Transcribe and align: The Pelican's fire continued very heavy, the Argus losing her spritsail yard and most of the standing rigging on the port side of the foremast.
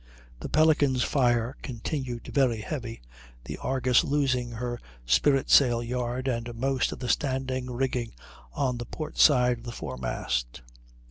The 0.39 0.49
Pelican's 0.49 1.03
fire 1.03 1.57
continued 1.61 2.31
very 2.33 2.61
heavy, 2.61 3.03
the 3.45 3.57
Argus 3.59 4.03
losing 4.03 4.49
her 4.53 4.81
spritsail 5.05 5.83
yard 5.87 6.27
and 6.27 6.55
most 6.55 6.91
of 6.91 6.97
the 6.97 7.07
standing 7.07 7.69
rigging 7.69 8.13
on 8.51 8.79
the 8.79 8.85
port 8.85 9.19
side 9.19 9.59
of 9.59 9.63
the 9.63 9.71
foremast. 9.71 10.63